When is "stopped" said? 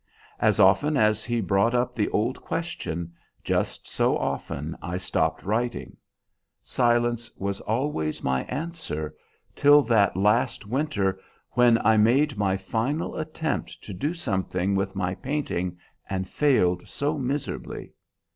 4.97-5.43